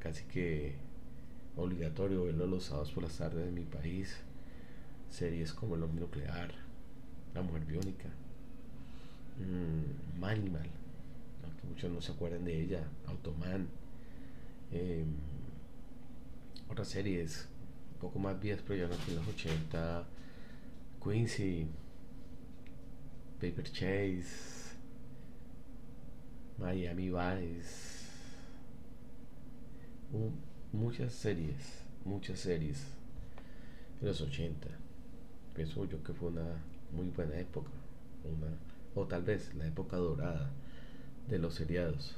casi 0.00 0.24
que 0.24 0.74
obligatorio 1.56 2.24
verlo 2.24 2.46
los 2.46 2.64
sábados 2.64 2.90
por 2.90 3.04
las 3.04 3.16
tardes 3.16 3.46
en 3.46 3.54
mi 3.54 3.64
país. 3.64 4.16
Series 5.10 5.52
como 5.52 5.76
El 5.76 5.84
hombre 5.84 6.00
nuclear, 6.00 6.52
La 7.34 7.42
mujer 7.42 7.64
biónica, 7.64 8.08
mmm, 9.38 10.18
Manimal, 10.20 10.68
aunque 11.44 11.66
muchos 11.66 11.90
no 11.90 12.00
se 12.00 12.12
acuerdan 12.12 12.44
de 12.44 12.60
ella, 12.60 12.82
Automan, 13.06 13.68
em, 14.70 15.06
otras 16.68 16.88
series 16.88 17.48
poco 18.00 18.18
más 18.18 18.40
viejas, 18.40 18.64
pero 18.66 18.80
ya 18.80 18.88
no 18.88 18.94
en 19.06 19.16
los 19.16 19.28
80, 19.28 20.04
Quincy, 21.02 21.66
Paper 23.40 23.70
Chase, 23.70 24.76
Miami 26.58 27.10
Vice, 27.10 28.01
muchas 30.72 31.12
series, 31.12 31.82
muchas 32.04 32.38
series 32.40 32.84
de 34.00 34.08
los 34.08 34.20
80. 34.20 34.68
Pienso 35.54 35.84
yo 35.84 36.02
que 36.02 36.12
fue 36.12 36.28
una 36.28 36.62
muy 36.92 37.08
buena 37.08 37.38
época, 37.38 37.70
una, 38.24 38.48
o 38.94 39.06
tal 39.06 39.22
vez 39.22 39.54
la 39.54 39.66
época 39.66 39.96
dorada 39.96 40.50
de 41.28 41.38
los 41.38 41.54
seriados, 41.54 42.16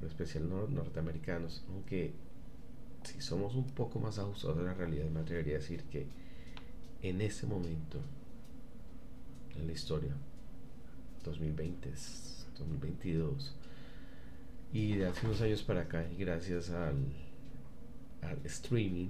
en 0.00 0.08
especial 0.08 0.48
norteamericanos, 0.48 1.64
aunque 1.68 2.12
si 3.04 3.20
somos 3.20 3.54
un 3.54 3.66
poco 3.66 3.98
más 3.98 4.18
ajustados 4.18 4.58
a 4.58 4.62
la 4.62 4.74
realidad, 4.74 5.08
me 5.10 5.20
atrevería 5.20 5.56
a 5.56 5.58
decir 5.60 5.82
que 5.84 6.06
en 7.02 7.20
ese 7.20 7.46
momento, 7.46 8.00
en 9.56 9.66
la 9.66 9.72
historia, 9.72 10.14
2020, 11.24 11.90
2022, 12.58 13.54
y 14.74 14.96
de 14.96 15.06
hace 15.06 15.24
unos 15.24 15.40
años 15.40 15.62
para 15.62 15.82
acá, 15.82 16.04
y 16.12 16.16
gracias 16.16 16.68
al, 16.68 16.96
al 18.20 18.44
streaming, 18.44 19.08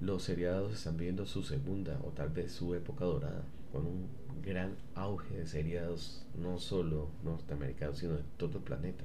los 0.00 0.24
seriados 0.24 0.74
están 0.74 0.98
viendo 0.98 1.24
su 1.24 1.42
segunda 1.42 1.98
o 2.04 2.10
tal 2.10 2.28
vez 2.28 2.52
su 2.52 2.74
época 2.74 3.06
dorada, 3.06 3.44
con 3.72 3.86
un 3.86 4.08
gran 4.44 4.76
auge 4.94 5.34
de 5.34 5.46
seriados, 5.46 6.26
no 6.36 6.58
solo 6.58 7.08
norteamericanos, 7.24 7.98
sino 7.98 8.14
de 8.14 8.24
todo 8.36 8.58
el 8.58 8.64
planeta. 8.64 9.04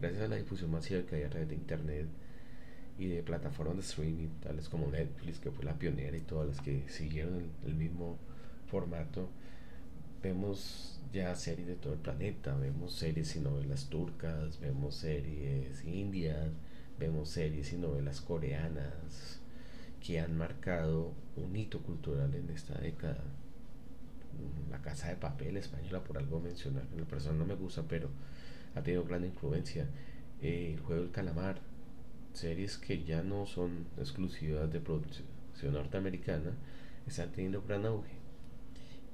Gracias 0.00 0.22
a 0.22 0.28
la 0.28 0.36
difusión 0.36 0.72
masiva 0.72 1.02
que 1.02 1.16
hay 1.16 1.22
a 1.22 1.30
través 1.30 1.48
de 1.48 1.54
Internet, 1.54 2.08
y 2.98 3.06
de 3.06 3.22
plataformas 3.22 3.76
de 3.76 3.82
streaming, 3.82 4.28
tales 4.42 4.68
como 4.68 4.90
Netflix, 4.90 5.38
que 5.38 5.52
fue 5.52 5.64
la 5.64 5.78
pionera, 5.78 6.16
y 6.16 6.20
todas 6.20 6.48
las 6.48 6.60
que 6.60 6.88
siguieron 6.88 7.44
el, 7.64 7.74
mismo 7.74 8.18
formato, 8.66 9.28
vemos 10.22 11.00
ya 11.12 11.34
series 11.34 11.66
de 11.66 11.76
todo 11.76 11.94
el 11.94 12.00
planeta, 12.00 12.56
vemos 12.56 12.92
series 12.94 13.36
y 13.36 13.40
novelas 13.40 13.86
turcas, 13.86 14.60
vemos 14.60 14.96
series 14.96 15.84
indias, 15.84 16.50
vemos 16.98 17.30
series 17.30 17.72
y 17.72 17.76
novelas 17.76 18.20
coreanas 18.20 19.40
que 20.04 20.20
han 20.20 20.36
marcado 20.36 21.12
un 21.36 21.56
hito 21.56 21.80
cultural 21.80 22.34
en 22.34 22.50
esta 22.50 22.78
década. 22.78 23.24
La 24.70 24.80
Casa 24.82 25.08
de 25.08 25.16
Papel 25.16 25.56
española, 25.56 26.04
por 26.04 26.18
algo 26.18 26.40
mencionar, 26.40 26.84
la 26.96 27.04
persona 27.04 27.38
no 27.38 27.46
me 27.46 27.54
gusta, 27.54 27.82
pero 27.88 28.10
ha 28.74 28.82
tenido 28.82 29.04
gran 29.04 29.24
influencia. 29.24 29.88
Eh, 30.40 30.74
el 30.74 30.80
juego 30.80 31.02
del 31.02 31.10
calamar, 31.10 31.60
series 32.32 32.78
que 32.78 33.02
ya 33.02 33.22
no 33.22 33.46
son 33.46 33.86
exclusivas 33.96 34.72
de 34.72 34.80
producción 34.80 35.26
norteamericana 35.72 36.52
están 37.06 37.32
teniendo 37.32 37.62
gran 37.62 37.86
auge 37.86 38.17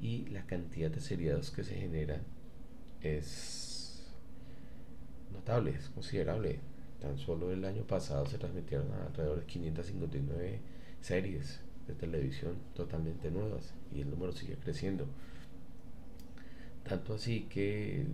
y 0.05 0.27
la 0.27 0.45
cantidad 0.45 0.90
de 0.90 1.01
seriados 1.01 1.51
que 1.51 1.64
se 1.64 1.75
generan 1.75 2.21
es 3.01 4.05
notable, 5.33 5.71
es 5.71 5.88
considerable. 5.88 6.61
Tan 7.01 7.17
solo 7.17 7.51
el 7.51 7.64
año 7.64 7.85
pasado 7.85 8.27
se 8.27 8.37
transmitieron 8.37 8.93
alrededor 8.93 9.40
de 9.40 9.47
559 9.47 10.61
series 11.01 11.61
de 11.87 11.95
televisión 11.95 12.57
totalmente 12.75 13.31
nuevas 13.31 13.73
y 13.95 14.03
el 14.03 14.11
número 14.11 14.33
sigue 14.33 14.57
creciendo. 14.57 15.07
Tanto 16.87 17.14
así 17.14 17.47
que 17.49 18.05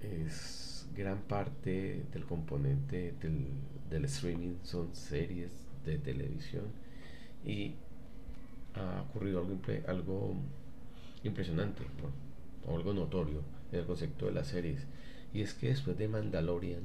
es 0.00 0.86
gran 0.94 1.22
parte 1.22 2.04
del 2.12 2.24
componente 2.24 3.14
del 3.20 3.48
del 3.90 4.04
streaming 4.04 4.56
son 4.62 4.94
series 4.94 5.50
de 5.84 5.98
televisión 5.98 6.64
y 7.44 7.74
ha 8.74 9.02
ocurrido 9.02 9.44
algo 9.86 10.36
impresionante 11.26 11.82
o 12.66 12.76
algo 12.76 12.92
notorio 12.92 13.42
en 13.72 13.80
el 13.80 13.86
concepto 13.86 14.26
de 14.26 14.32
las 14.32 14.48
series. 14.48 14.86
Y 15.32 15.42
es 15.42 15.54
que 15.54 15.68
después 15.68 15.98
de 15.98 16.08
Mandalorian 16.08 16.82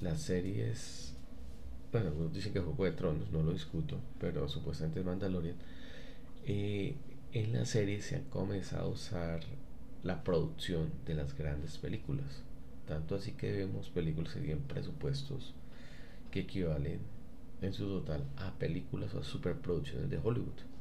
las 0.00 0.20
series 0.20 1.14
bueno 1.90 2.10
dicen 2.28 2.52
que 2.52 2.60
Juego 2.60 2.84
de 2.84 2.92
Tronos 2.92 3.30
no 3.30 3.42
lo 3.42 3.52
discuto 3.52 3.98
pero 4.20 4.46
supuestamente 4.46 5.00
es 5.00 5.06
Mandalorian 5.06 5.54
eh, 6.44 6.94
en 7.32 7.52
la 7.52 7.64
serie 7.64 8.00
se 8.00 8.16
ha 8.16 8.22
comenzado 8.30 8.86
a 8.86 8.88
usar 8.88 9.40
la 10.02 10.22
producción 10.22 10.90
de 11.04 11.14
las 11.14 11.36
grandes 11.36 11.76
películas. 11.78 12.42
Tanto 12.86 13.16
así 13.16 13.32
que 13.32 13.52
vemos 13.52 13.90
películas 13.90 14.32
que 14.32 14.40
tienen 14.40 14.62
presupuestos 14.62 15.52
que 16.30 16.40
equivalen 16.40 17.00
en 17.60 17.72
su 17.72 17.86
total 17.88 18.24
a 18.36 18.52
películas 18.52 19.12
o 19.14 19.20
a 19.20 19.24
superproducciones 19.24 20.08
de 20.08 20.18
Hollywood. 20.22 20.75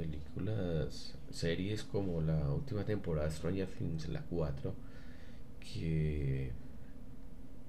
Películas, 0.00 1.14
series 1.30 1.84
como 1.84 2.22
la 2.22 2.50
última 2.54 2.84
temporada 2.86 3.28
de 3.28 3.34
Stranger 3.34 3.68
Things, 3.68 4.08
la 4.08 4.22
4, 4.22 4.72
que 5.60 6.52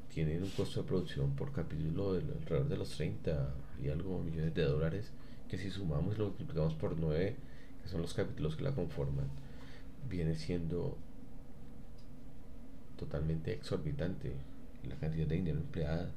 tienen 0.08 0.42
un 0.42 0.50
costo 0.52 0.82
de 0.82 0.88
producción 0.88 1.36
por 1.36 1.52
capítulo 1.52 2.14
de 2.14 2.20
alrededor 2.22 2.70
de 2.70 2.78
los 2.78 2.92
30 2.92 3.54
y 3.84 3.90
algo 3.90 4.20
millones 4.20 4.56
de 4.56 4.64
dólares, 4.64 5.12
que 5.50 5.58
si 5.58 5.70
sumamos 5.70 6.16
y 6.16 6.20
lo 6.20 6.28
multiplicamos 6.28 6.74
por 6.76 6.98
9, 6.98 7.36
que 7.84 7.90
son 7.90 8.02
los 8.02 8.14
capítulos 8.14 8.56
que 8.56 8.64
la 8.64 8.74
conforman, 8.74 9.28
viene 10.10 10.36
siendo 10.36 10.98
totalmente 12.96 13.52
exorbitante 13.52 14.32
la 14.88 14.96
cantidad 14.96 15.28
de 15.28 15.36
dinero 15.36 15.60
empleada. 15.60 16.10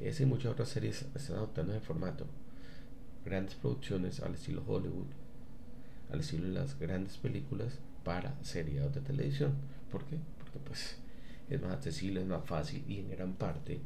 Esa 0.00 0.22
y 0.22 0.26
muchas 0.26 0.52
otras 0.52 0.70
series 0.70 1.04
están 1.14 1.36
adoptando 1.36 1.74
ese 1.74 1.84
formato. 1.84 2.24
Grandes 3.26 3.54
producciones 3.56 4.20
al 4.20 4.34
estilo 4.34 4.64
Hollywood, 4.66 5.08
al 6.10 6.20
estilo 6.20 6.46
de 6.46 6.54
las 6.54 6.78
grandes 6.78 7.16
películas 7.16 7.78
para 8.04 8.36
seriados 8.42 8.94
de 8.94 9.00
televisión. 9.00 9.54
¿Por 9.90 10.04
qué? 10.04 10.18
Porque 10.38 10.58
pues 10.58 10.96
es 11.48 11.60
más 11.60 11.72
accesible, 11.72 12.20
es 12.20 12.26
más 12.26 12.44
fácil 12.44 12.84
y 12.88 12.98
en 12.98 13.10
gran 13.10 13.34
parte 13.34 13.80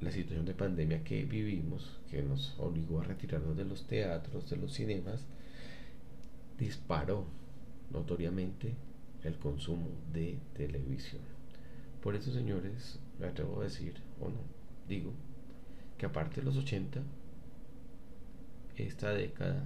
la 0.00 0.12
situación 0.12 0.44
de 0.44 0.54
pandemia 0.54 1.02
que 1.02 1.24
vivimos, 1.24 1.98
que 2.10 2.22
nos 2.22 2.54
obligó 2.58 3.00
a 3.00 3.04
retirarnos 3.04 3.56
de 3.56 3.64
los 3.64 3.86
teatros, 3.86 4.48
de 4.48 4.56
los 4.56 4.72
cinemas, 4.72 5.26
disparó 6.58 7.26
notoriamente 7.90 8.74
el 9.24 9.36
consumo 9.38 9.88
de 10.12 10.38
televisión. 10.54 11.22
Por 12.02 12.14
eso, 12.14 12.32
señores, 12.32 13.00
me 13.18 13.26
atrevo 13.26 13.60
a 13.60 13.64
decir, 13.64 13.94
o 14.20 14.28
no, 14.28 14.40
digo, 14.88 15.12
que 15.96 16.06
aparte 16.06 16.40
de 16.40 16.46
los 16.46 16.56
80, 16.56 17.02
esta 18.76 19.12
década 19.12 19.64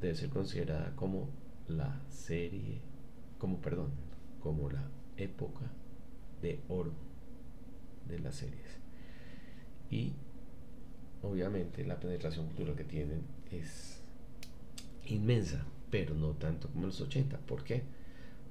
debe 0.00 0.14
ser 0.14 0.30
considerada 0.30 0.94
como 0.96 1.28
la 1.66 2.00
serie, 2.08 2.80
como 3.38 3.60
perdón, 3.60 3.90
como 4.40 4.70
la 4.70 4.88
época 5.16 5.70
de 6.40 6.60
oro 6.68 6.92
de 8.08 8.18
las 8.18 8.36
series. 8.36 8.78
Y 9.90 10.12
obviamente 11.22 11.84
la 11.84 11.98
penetración 11.98 12.46
cultural 12.46 12.76
que 12.76 12.84
tienen 12.84 13.22
es 13.50 14.00
inmensa, 15.06 15.64
pero 15.90 16.14
no 16.14 16.32
tanto 16.32 16.68
como 16.68 16.86
los 16.86 17.00
80. 17.00 17.38
¿Por 17.38 17.64
qué? 17.64 17.82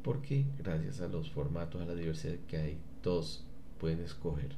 Porque 0.04 0.46
gracias 0.58 1.02
a 1.02 1.08
los 1.08 1.32
formatos, 1.32 1.82
a 1.82 1.86
la 1.86 1.96
diversidad 1.96 2.38
que 2.48 2.58
hay, 2.58 2.78
todos 3.02 3.46
pueden 3.80 4.00
escoger 4.00 4.56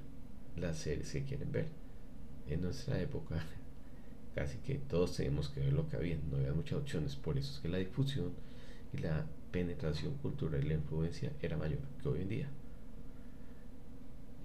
las 0.56 0.78
series 0.78 1.12
que 1.12 1.24
quieren 1.24 1.52
ver. 1.52 1.68
En 2.48 2.62
nuestra 2.62 3.00
época, 3.00 3.44
casi 4.40 4.58
que 4.60 4.76
todos 4.76 5.18
tenemos 5.18 5.50
que 5.50 5.60
ver 5.60 5.74
lo 5.74 5.90
que 5.90 5.98
había, 5.98 6.18
no 6.32 6.38
había 6.38 6.54
muchas 6.54 6.80
opciones, 6.80 7.18
por 7.18 7.38
eso 7.38 7.56
es 7.56 7.60
que 7.60 7.68
la 7.68 7.78
difusión 7.78 8.32
y 8.94 9.00
la 9.00 9.26
penetración 9.52 10.14
cultural 10.16 10.64
y 10.64 10.70
la 10.70 10.76
influencia 10.76 11.34
era 11.42 11.58
mayor 11.58 11.80
que 12.02 12.08
hoy 12.08 12.22
en 12.22 12.30
día. 12.30 12.50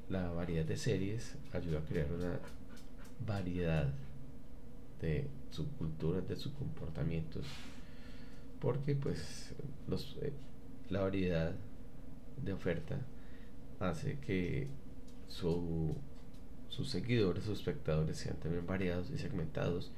La 0.08 0.32
variedad 0.32 0.64
de 0.64 0.76
series 0.76 1.36
ayuda 1.52 1.78
a 1.78 1.84
crear 1.84 2.10
una 2.12 2.40
variedad 3.24 3.92
de 5.00 5.28
subculturas, 5.52 6.26
de 6.26 6.34
sus 6.34 6.52
comportamientos, 6.54 7.46
porque 8.60 8.96
pues 8.96 9.54
los, 9.86 10.16
eh, 10.22 10.32
la 10.90 11.02
variedad 11.02 11.52
de 12.44 12.52
oferta 12.52 12.98
hace 13.78 14.18
que 14.18 14.66
su, 15.28 15.94
sus 16.74 16.90
seguidores, 16.90 17.44
sus 17.44 17.58
espectadores 17.58 18.16
sean 18.16 18.36
también 18.36 18.66
variados 18.66 19.08
y 19.10 19.18
segmentados. 19.18 19.92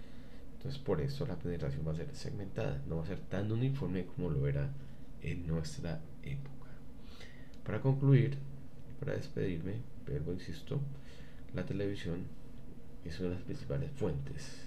Entonces 0.56 0.78
por 0.78 1.00
eso 1.00 1.26
la 1.26 1.38
penetración 1.38 1.86
va 1.86 1.92
a 1.92 1.96
ser 1.96 2.14
segmentada, 2.14 2.82
no 2.86 2.96
va 2.96 3.04
a 3.04 3.06
ser 3.06 3.20
tan 3.20 3.50
uniforme 3.50 4.04
como 4.04 4.30
lo 4.30 4.46
era 4.46 4.70
en 5.22 5.46
nuestra 5.46 6.02
época. 6.22 6.70
Para 7.64 7.80
concluir, 7.80 8.36
para 9.00 9.14
despedirme, 9.14 9.80
pero 10.04 10.32
insisto, 10.32 10.80
la 11.54 11.64
televisión 11.64 12.24
es 13.04 13.18
una 13.20 13.30
de 13.30 13.34
las 13.36 13.44
principales 13.44 13.90
fuentes 13.92 14.66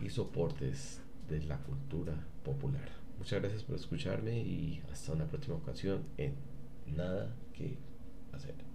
y 0.00 0.10
soportes 0.10 1.00
de 1.28 1.42
la 1.42 1.58
cultura 1.58 2.14
popular. 2.44 2.88
Muchas 3.18 3.40
gracias 3.40 3.64
por 3.64 3.76
escucharme 3.76 4.38
y 4.38 4.82
hasta 4.92 5.12
una 5.12 5.26
próxima 5.26 5.56
ocasión 5.56 6.04
en 6.16 6.34
Nada 6.86 7.32
que 7.52 7.78
hacer. 8.32 8.69